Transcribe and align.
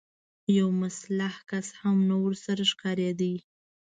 يو 0.57 0.67
مسلح 0.81 1.33
کس 1.49 1.67
هم 1.81 1.97
نه 2.09 2.15
ورسره 2.23 2.63
ښکارېده. 2.71 3.31